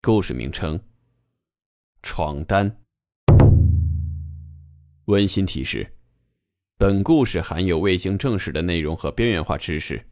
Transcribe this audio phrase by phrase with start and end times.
[0.00, 0.80] 故事名称。
[2.02, 2.80] 床单。
[5.06, 5.92] 温馨提示：
[6.76, 10.06] 本故事含有未经证实的内容和边缘化知识，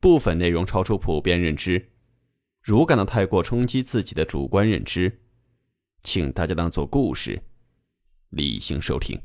[0.00, 1.90] 部分内容超出普遍认知。
[2.62, 5.20] 如感到太过冲击自己的主观认知，
[6.00, 7.38] 请大家当做故事，
[8.30, 9.20] 理性收听。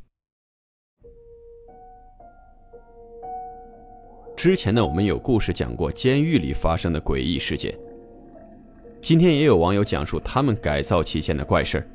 [4.36, 7.74] 之前呢，我们有故事讲过监狱里发生的诡异事件。
[9.02, 11.86] 今天也有网友讲述他们改造期间的怪事。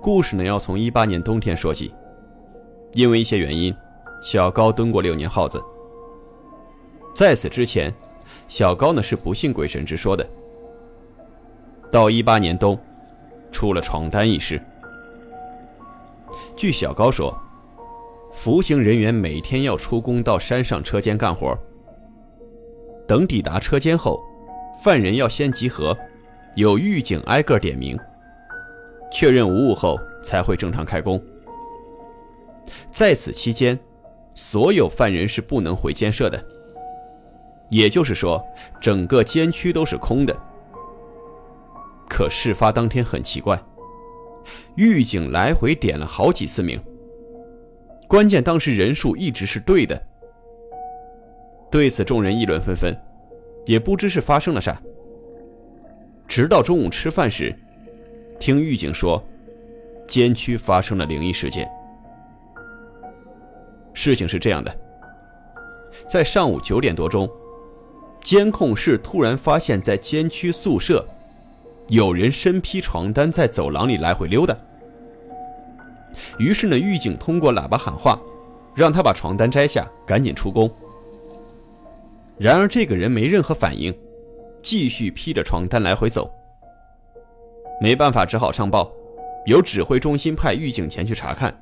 [0.00, 1.90] 故事呢要从一八年冬天说起，
[2.92, 3.74] 因为一些原因，
[4.22, 5.60] 小高蹲过六年耗子。
[7.14, 7.92] 在此之前，
[8.46, 10.26] 小高呢是不信鬼神之说的。
[11.90, 12.78] 到一八年冬，
[13.50, 14.60] 出了床单一事。
[16.54, 17.34] 据小高说，
[18.32, 21.56] 服刑人员每天要出工到山上车间干活，
[23.08, 24.22] 等抵达车间后。
[24.82, 25.94] 犯人要先集合，
[26.54, 27.98] 有狱警挨个点名，
[29.12, 31.22] 确认无误后才会正常开工。
[32.90, 33.78] 在此期间，
[34.34, 36.42] 所有犯人是不能回监舍的，
[37.68, 38.42] 也就是说，
[38.80, 40.34] 整个监区都是空的。
[42.08, 43.62] 可事发当天很奇怪，
[44.76, 46.80] 狱警来回点了好几次名，
[48.08, 50.02] 关键当时人数一直是对的。
[51.70, 52.98] 对此，众人议论纷纷。
[53.70, 54.76] 也不知是发生了啥。
[56.26, 57.54] 直到中午吃饭时，
[58.40, 59.22] 听狱警说，
[60.08, 61.70] 监区发生了灵异事件。
[63.94, 64.76] 事情是这样的，
[66.08, 67.30] 在上午九点多钟，
[68.24, 71.06] 监控室突然发现，在监区宿舍，
[71.86, 74.56] 有人身披床单在走廊里来回溜达。
[76.40, 78.20] 于是呢，狱警通过喇叭喊话，
[78.74, 80.68] 让他把床单摘下，赶紧出宫。
[82.40, 83.94] 然而，这个人没任何反应，
[84.62, 86.32] 继续披着床单来回走。
[87.82, 88.90] 没办法，只好上报，
[89.44, 91.54] 由指挥中心派狱警前去查看。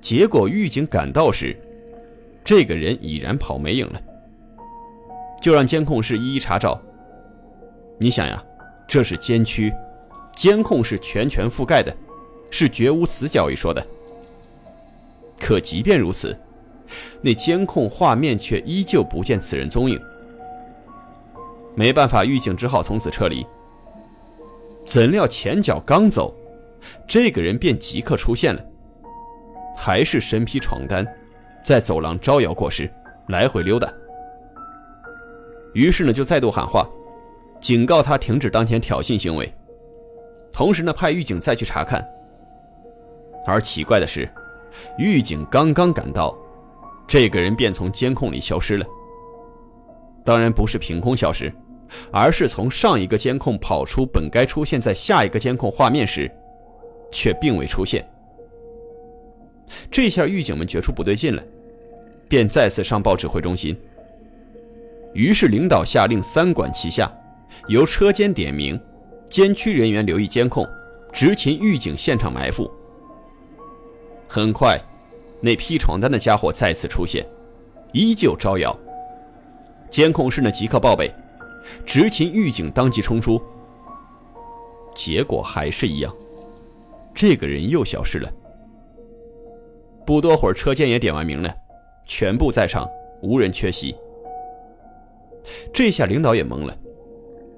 [0.00, 1.54] 结果，狱警赶到时，
[2.42, 4.00] 这个人已然跑没影了。
[5.42, 6.80] 就让监控室一一查找。
[7.98, 8.42] 你想呀，
[8.88, 9.70] 这是监区，
[10.34, 11.94] 监控是全全覆盖的，
[12.48, 13.86] 是绝无死角一说的。
[15.38, 16.34] 可即便如此。
[17.20, 20.00] 那监控画面却依旧不见此人踪影。
[21.74, 23.44] 没办法，狱警只好从此撤离。
[24.86, 26.32] 怎料前脚刚走，
[27.08, 28.62] 这个人便即刻出现了，
[29.76, 31.04] 还是身披床单，
[31.64, 32.88] 在走廊招摇过市，
[33.28, 33.92] 来回溜达。
[35.72, 36.88] 于是呢，就再度喊话，
[37.60, 39.52] 警告他停止当前挑衅行为，
[40.52, 42.06] 同时呢，派狱警再去查看。
[43.46, 44.28] 而奇怪的是，
[44.96, 46.36] 狱警刚刚赶到。
[47.06, 48.86] 这个人便从监控里消失了。
[50.24, 51.52] 当然不是凭空消失，
[52.10, 56.30] 而是从上一个监控跑出，本该出现在下一个监控画面时，
[57.10, 58.08] 却并未出现。
[59.90, 61.42] 这下狱警们觉出不对劲了，
[62.28, 63.78] 便再次上报指挥中心。
[65.12, 67.12] 于是领导下令三管齐下，
[67.68, 68.80] 由车间点名，
[69.28, 70.66] 监区人员留意监控，
[71.12, 72.70] 执勤狱警现场埋伏。
[74.26, 74.80] 很快。
[75.44, 77.22] 那批床单的家伙再次出现，
[77.92, 78.74] 依旧招摇。
[79.90, 81.12] 监控室呢即刻报备，
[81.84, 83.38] 执勤狱警当即冲出。
[84.94, 86.10] 结果还是一样，
[87.14, 88.32] 这个人又消失了。
[90.06, 91.54] 不多会儿，车间也点完名了，
[92.06, 92.88] 全部在场，
[93.20, 93.94] 无人缺席。
[95.74, 96.74] 这下领导也懵了，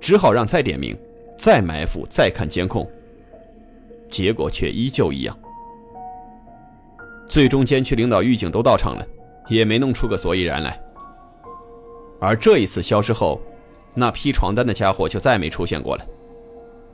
[0.00, 0.99] 只好让再点名、
[1.38, 2.84] 再埋伏、再看监控，
[4.08, 5.38] 结果却依旧一样。
[7.37, 9.06] 最终，监区领导、狱警都到场了，
[9.47, 10.81] 也没弄出个所以然来。
[12.19, 13.38] 而这一次消失后，
[13.93, 16.06] 那披床单的家伙就再没出现过了。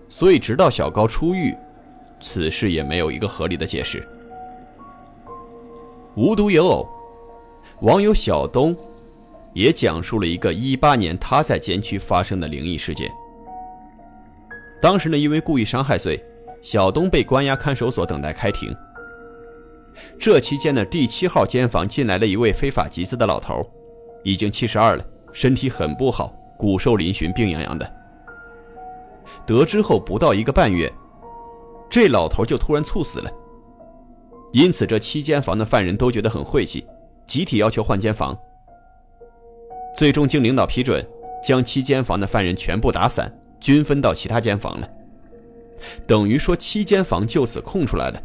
[0.09, 1.55] 所以，直到小高出狱，
[2.21, 4.05] 此事也没有一个合理的解释。
[6.17, 6.89] 无独有偶，
[7.83, 8.77] 网友小东
[9.55, 13.09] 也讲述了一个一八年他在监区发生的灵异事件。
[14.81, 16.21] 当时呢，因为故意伤害罪，
[16.62, 18.77] 小东被关押看守所等待开庭。
[20.19, 23.62] 这期间呢，第七号监房进来了一位非法集资的老头，
[24.25, 27.93] 已经七十二了，身体很不好，骨瘦嶙峋，病怏怏的。
[29.47, 30.93] 得知后不到一个半月，
[31.91, 33.31] 这老头就突然猝死了。
[34.53, 36.87] 因此，这七间房的犯人都觉得很晦气，
[37.27, 38.37] 集体要求换间房。
[39.97, 41.06] 最终经领导批准，
[41.43, 44.89] 将七间房的犯人全部打散，均分到其他间房了。
[46.06, 48.23] 等于说七间房就此空出来了。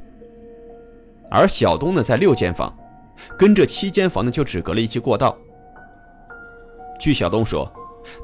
[1.29, 2.73] 而小东呢，在六间房，
[3.37, 5.37] 跟这七间房呢就只隔了一级过道。
[6.99, 7.71] 据小东说，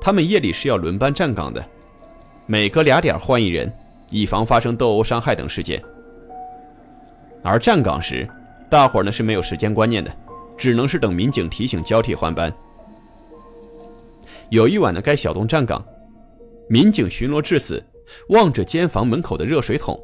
[0.02, 1.64] 他们夜里是要轮班站岗的，
[2.46, 3.72] 每隔俩点换一人，
[4.10, 5.84] 以防发生斗殴、伤害等事件。
[7.44, 8.28] 而站岗时，
[8.70, 10.10] 大伙儿呢是没有时间观念的，
[10.58, 12.52] 只能是等民警提醒交替换班。
[14.50, 15.84] 有一晚呢，该小东站岗，
[16.70, 17.84] 民警巡逻至此，
[18.30, 20.00] 望着间房门口的热水桶，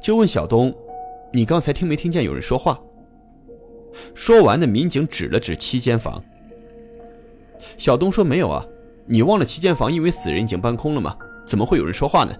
[0.00, 0.74] 就问小东
[1.36, 2.80] ：“你刚才听没听见有人说话？”
[4.16, 6.24] 说完呢，民警指了指七间房。
[7.76, 8.64] 小东说：“没有啊，
[9.04, 11.14] 你忘了七间房因为死人已经搬空了吗？
[11.46, 12.34] 怎么会有人说话呢？”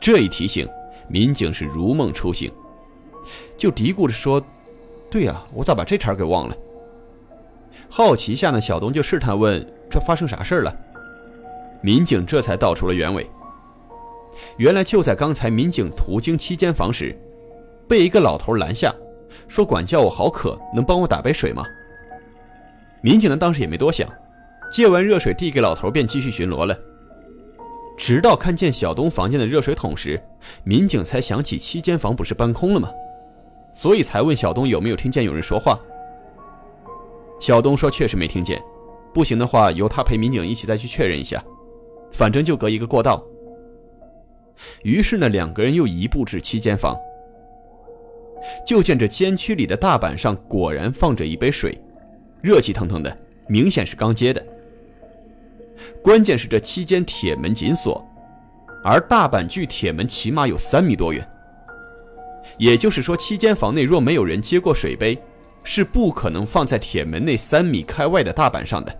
[0.00, 0.68] 这一提醒。
[1.06, 2.50] 民警是如梦初醒，
[3.58, 4.42] 就嘀咕着说
[5.10, 6.56] ：“对呀，我咋把这茬给忘了？”
[7.90, 10.74] 好奇下呢，小东就试探问：“这发生啥事了？”
[11.82, 13.28] 民警这才道出了原委。
[14.56, 17.16] 原来就在刚才，民警途经七间房时，
[17.88, 18.94] 被一个老头拦下，
[19.48, 21.64] 说：“管教我好渴，能帮我打杯水吗？”
[23.02, 24.08] 民警呢当时也没多想，
[24.70, 26.78] 借完热水递给老头，便继续巡逻了。
[27.96, 30.20] 直到看见小东房间的热水桶时，
[30.64, 32.90] 民警才想起七间房不是搬空了吗？
[33.72, 35.78] 所以才问小东有没有听见有人说话。
[37.40, 38.62] 小东说确实没听见，
[39.12, 41.42] 不行的话由他陪民警一起再去确认一下，
[42.12, 43.22] 反正就隔一个过道。
[44.82, 46.96] 于是呢，两个人又移步至七间房，
[48.66, 51.80] 就见这监区里的大板上果然放着一杯水，
[52.42, 53.16] 热气腾腾的，
[53.48, 54.44] 明显是刚接的。
[56.02, 58.06] 关键是这期间铁门紧锁，
[58.84, 61.26] 而大板距铁门起码有三米多远。
[62.58, 65.18] 也就是说，七间房内若没有人接过水杯，
[65.64, 68.94] 是不可能放在铁门内三米开外的大板上的。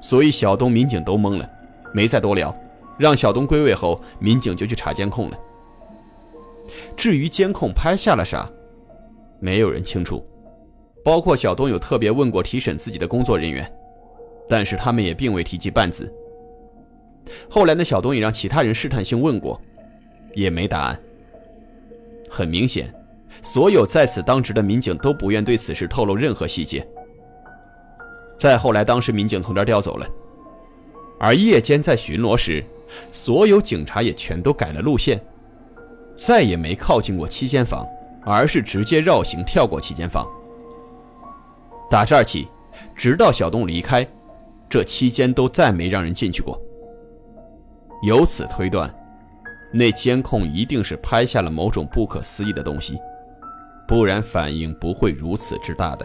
[0.00, 1.48] 所以小东民警都懵了，
[1.92, 2.54] 没再多聊，
[2.98, 5.38] 让小东归位后，民警就去查监控了。
[6.96, 8.50] 至于监控拍下了啥，
[9.40, 10.24] 没有人清楚，
[11.04, 13.70] 包括小东有特别问过提审自己的工作人员。
[14.46, 16.12] 但是他们也并未提及半字。
[17.48, 19.58] 后来呢，小东也让其他人试探性问过，
[20.34, 21.00] 也没答案。
[22.28, 22.92] 很明显，
[23.40, 26.86] 所有在此当值的民警都不愿对此事透露任何细节。
[28.38, 30.06] 再后来，当时民警从这儿调走了，
[31.18, 32.62] 而夜间在巡逻时，
[33.12, 35.20] 所有警察也全都改了路线，
[36.16, 37.86] 再也没靠近过七间房，
[38.24, 40.26] 而是直接绕行跳过七间房。
[41.90, 42.46] 打这儿起，
[42.94, 44.06] 直到小东离开。
[44.68, 46.60] 这期间都再没让人进去过。
[48.02, 48.92] 由此推断，
[49.72, 52.98] 那监控一定是拍下了某种不可思议的东西，
[53.86, 56.04] 不然反应不会如此之大的。